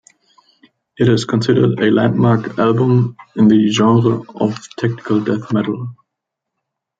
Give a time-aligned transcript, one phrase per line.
[0.97, 5.95] It is considered a landmark album in the genre of technical death metal.